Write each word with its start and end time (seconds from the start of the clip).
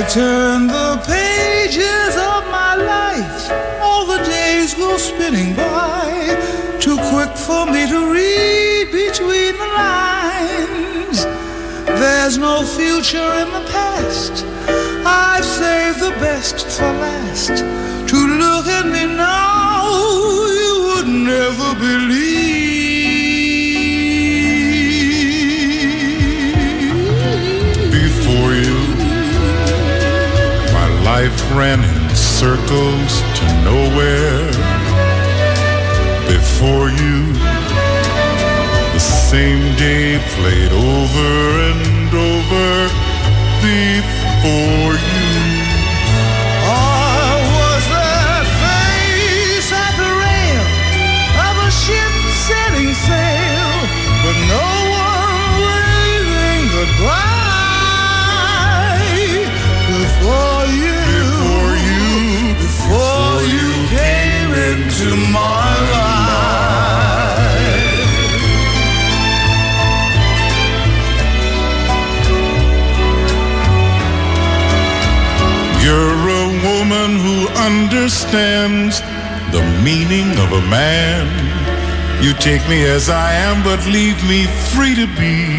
I 0.00 0.06
turn 0.08 0.39
nowhere. 33.90 34.50
Before 36.28 36.88
you, 36.88 37.32
the 38.92 38.98
same 38.98 39.76
day 39.76 40.18
played 40.34 40.72
over. 40.72 41.69
Understands 78.30 79.00
the 79.50 79.62
meaning 79.82 80.30
of 80.38 80.52
a 80.52 80.62
man. 80.70 81.26
You 82.22 82.32
take 82.34 82.66
me 82.68 82.84
as 82.84 83.08
I 83.08 83.32
am, 83.32 83.62
but 83.64 83.84
leave 83.86 84.22
me 84.28 84.46
free 84.70 84.94
to 84.94 85.06
be. 85.18 85.58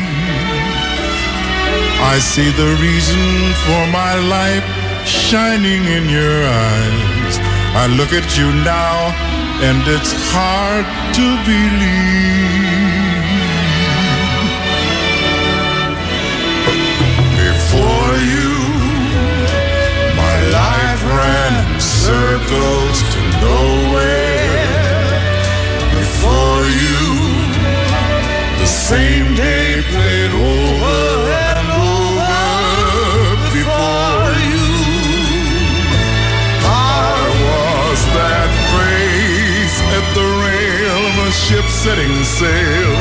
I 2.00 2.18
see 2.20 2.50
the 2.52 2.72
reason 2.82 3.54
for 3.66 3.82
my 3.92 4.16
life 4.30 4.64
shining 5.06 5.84
in 5.86 6.10
your 6.10 6.46
eyes. 6.48 7.36
I 7.76 7.88
look 7.98 8.14
at 8.14 8.38
you 8.38 8.48
now, 8.64 9.12
and 9.68 9.84
it's 9.88 10.14
hard 10.32 10.86
to 11.16 11.26
believe. 11.44 12.71
Circles 22.12 22.98
to 23.14 23.20
nowhere. 23.40 24.68
Before 26.02 26.64
you, 26.84 27.04
the 28.60 28.70
same 28.90 29.28
day 29.44 29.68
played 29.94 30.34
over 30.56 31.02
and 31.56 31.68
over. 31.96 32.44
Before 33.60 34.32
you, 34.52 34.68
I 36.68 37.16
was 37.46 38.00
that 38.18 38.52
face 38.76 39.78
at 39.98 40.06
the 40.18 40.28
rail 40.44 41.00
of 41.12 41.16
a 41.30 41.32
ship 41.44 41.68
setting 41.84 42.16
sail 42.40 42.96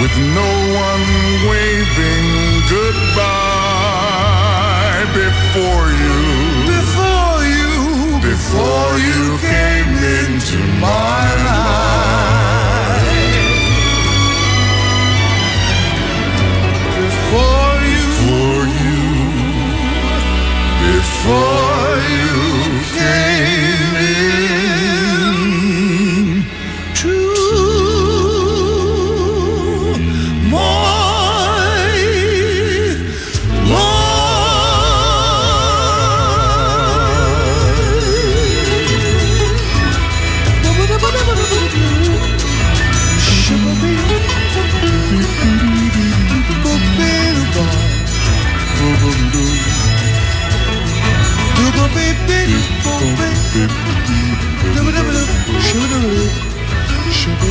with 0.00 0.14
no 0.40 0.50
one 0.86 1.06
waving 1.50 2.28
goodbye 2.74 3.90
before 5.22 5.88
you. 6.02 6.18
Before 6.78 7.19
Before 8.40 8.96
you 8.98 9.36
came 9.36 9.92
into 10.24 10.56
my 10.80 11.26
life. 11.44 12.59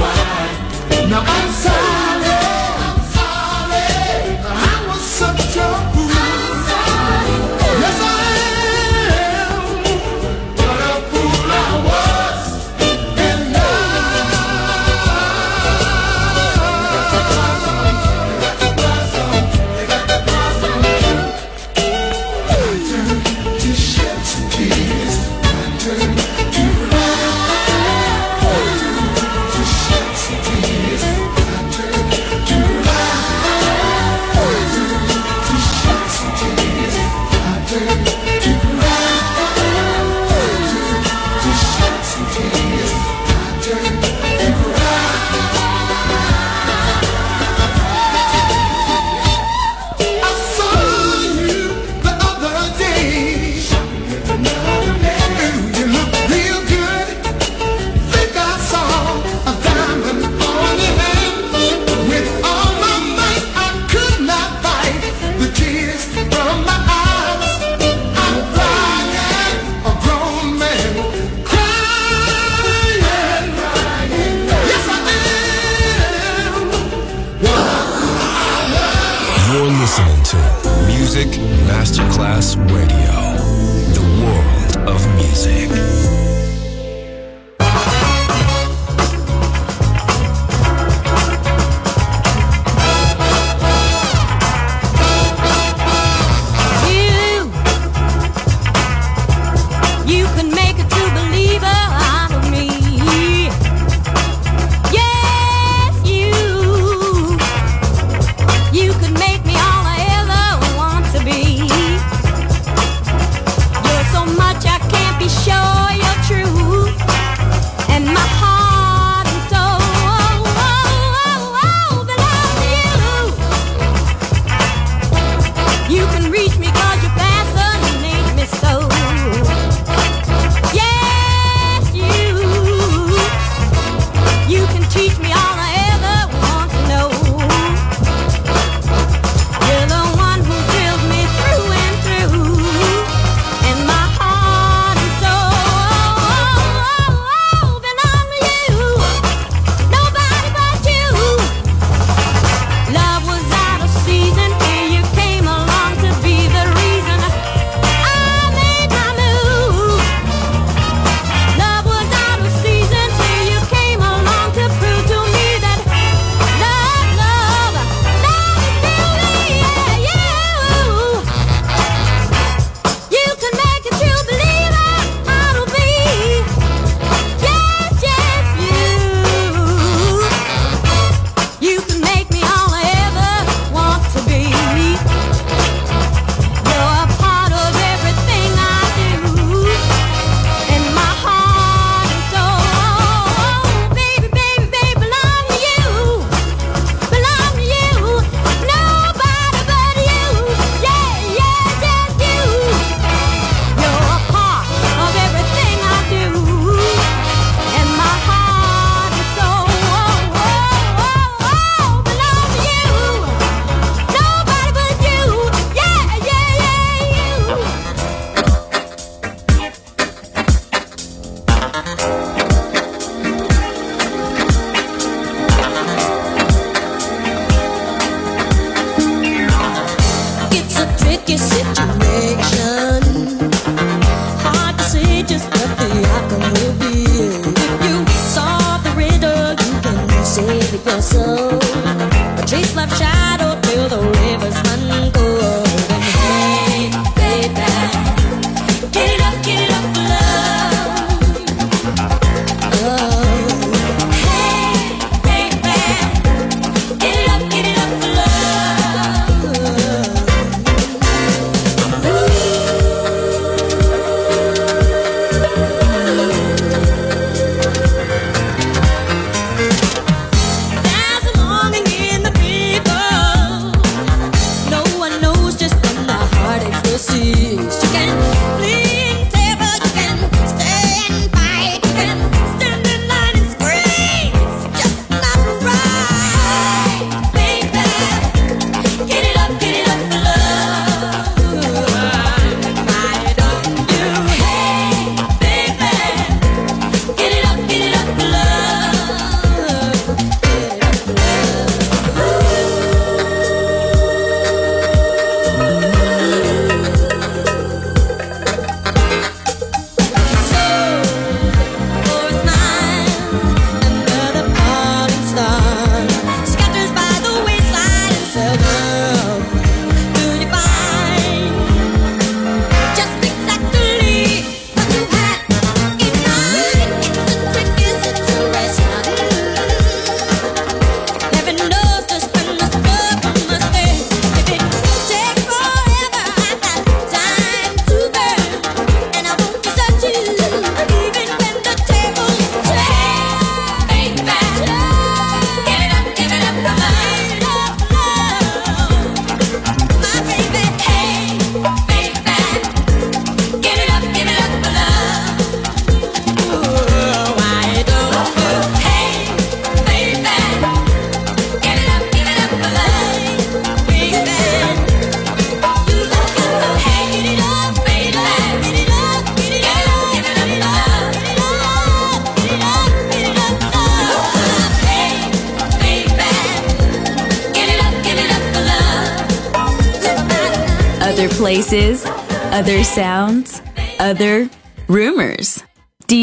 why. 0.00 1.08
Now 1.08 1.22
I 1.24 1.37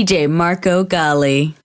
DJ 0.06 0.30
Marco 0.30 0.84
Gally. 0.84 1.65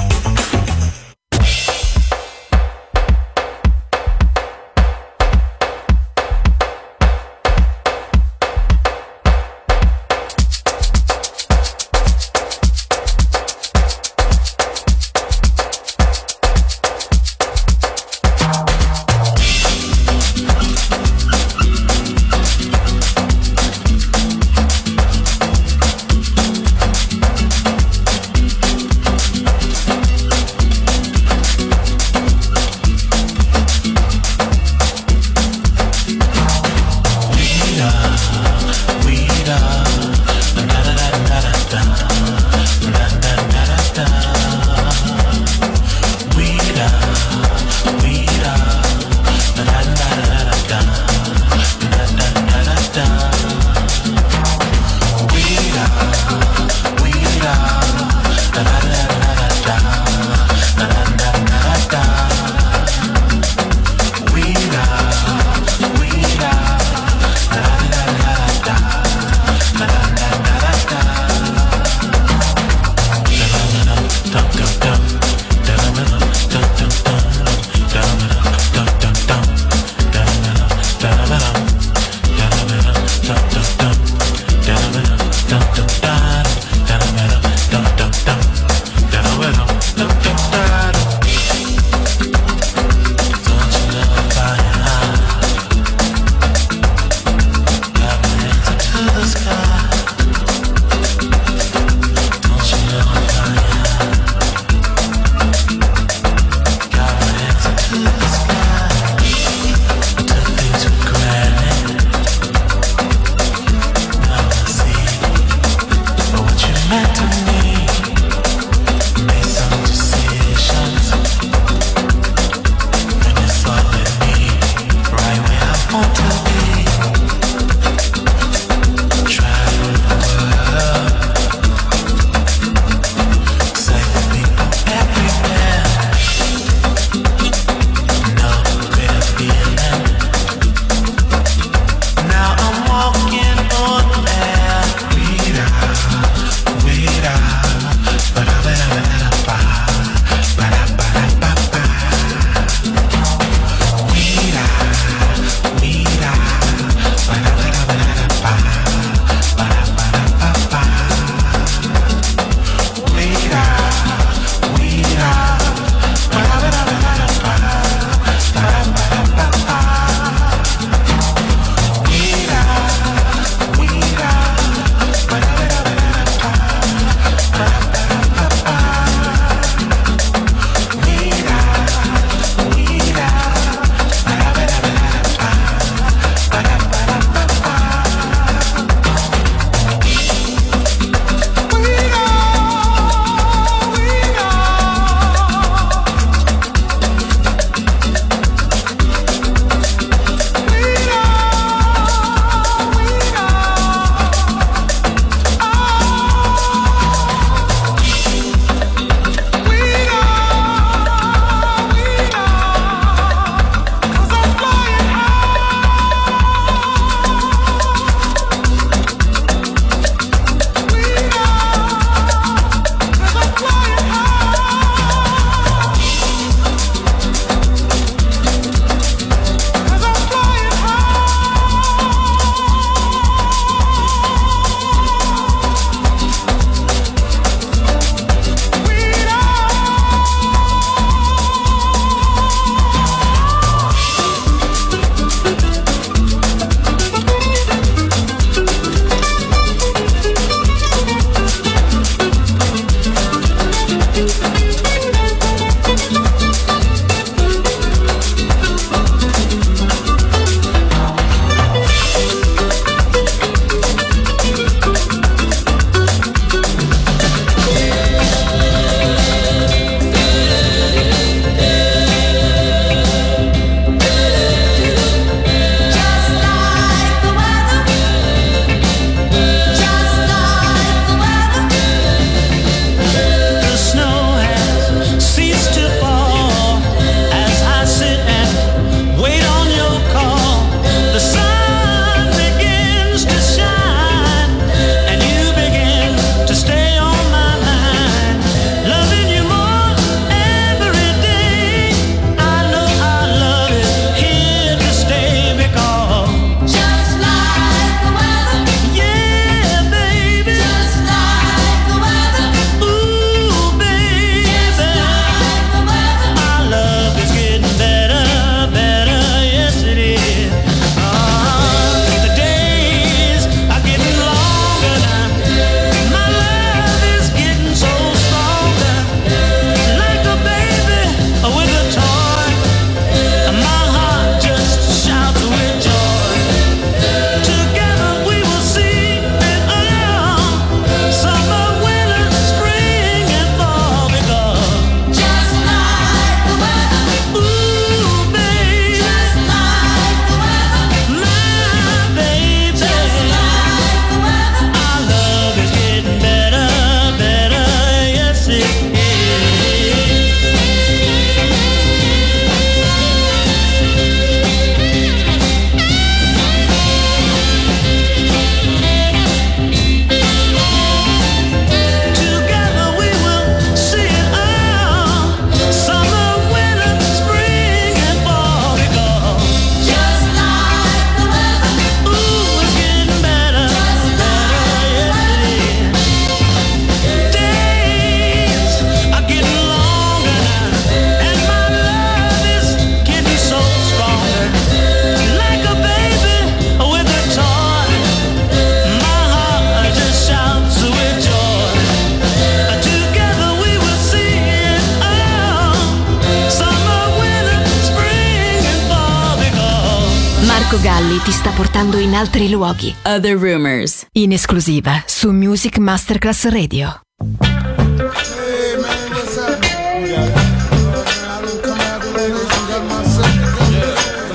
Ti 411.23 411.31
sta 411.31 411.51
portando 411.51 411.97
in 411.97 412.15
altri 412.15 412.49
luoghi. 412.49 412.95
Other 413.03 413.37
Rumors, 413.37 414.05
in 414.13 414.31
esclusiva 414.31 415.03
su 415.05 415.29
Music 415.31 415.77
Masterclass 415.77 416.45
Radio. 416.45 417.01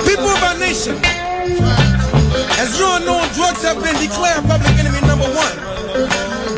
People 0.05 0.30
of 0.30 0.43
our 0.43 0.57
nation, 0.59 0.97
as 2.61 2.78
you 2.78 2.84
all 2.87 3.01
know, 3.01 3.20
drugs 3.34 3.62
have 3.62 3.80
been 3.82 3.97
declared 3.99 4.47
public 4.47 4.78
enemy 4.78 5.01
number 5.07 5.26
one. 5.26 5.55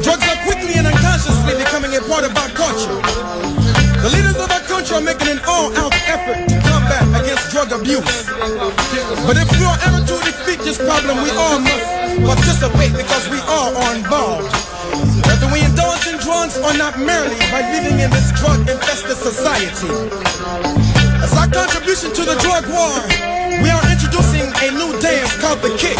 Drugs 0.02 0.26
are 0.28 0.36
quickly 0.44 0.74
and 0.76 0.86
unconsciously 0.86 1.54
becoming 1.56 1.96
a 1.96 2.00
part 2.02 2.24
of 2.24 2.36
our 2.36 2.50
culture. 2.50 3.00
The 3.98 4.10
leaders 4.10 4.36
of 4.36 4.50
our 4.50 4.60
country 4.60 4.94
are 4.96 5.00
making 5.00 5.28
an 5.28 5.40
all-out 5.48 5.92
effort 6.06 6.48
to 6.48 6.60
combat 6.62 7.02
against 7.20 7.50
drug 7.50 7.72
abuse. 7.72 8.26
But 9.26 9.36
if 9.36 9.50
we 9.58 9.64
are 9.64 9.76
ever 9.86 10.06
to 10.06 10.17
this 10.78 10.86
problem, 10.86 11.22
we 11.22 11.30
all 11.34 11.58
must 11.58 11.86
participate 12.22 12.92
because 12.94 13.28
we 13.30 13.38
are 13.50 13.94
involved. 13.94 14.46
Whether 15.26 15.50
we 15.52 15.62
indulge 15.62 16.06
in 16.06 16.18
drugs 16.22 16.58
or 16.58 16.72
not 16.78 16.98
merely 16.98 17.38
by 17.50 17.66
living 17.74 17.98
in 17.98 18.10
this 18.10 18.30
drug-infested 18.38 19.16
society. 19.16 19.90
As 21.22 21.34
our 21.34 21.48
contribution 21.50 22.14
to 22.14 22.22
the 22.22 22.36
drug 22.38 22.64
war, 22.70 22.94
we 23.62 23.68
are 23.70 23.84
introducing 23.90 24.46
a 24.46 24.68
new 24.78 24.94
dance 25.02 25.34
called 25.42 25.60
the 25.62 25.74
kick. 25.78 25.98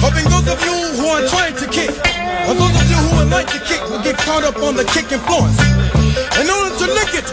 Hoping 0.00 0.24
those 0.32 0.48
of 0.48 0.58
you 0.64 0.76
who 0.96 1.06
are 1.08 1.24
trying 1.28 1.56
to 1.56 1.66
kick, 1.68 1.92
or 2.48 2.54
those 2.56 2.76
of 2.80 2.86
you 2.88 2.96
who 2.96 3.20
would 3.20 3.30
like 3.30 3.48
to 3.52 3.60
kick, 3.68 3.80
will 3.90 4.02
get 4.02 4.16
caught 4.24 4.44
up 4.44 4.56
on 4.64 4.76
the 4.76 4.84
kick 4.96 5.12
influence. 5.12 5.60
In 6.40 6.48
order 6.48 6.72
to 6.72 6.86
lick 6.88 7.12
it, 7.20 7.28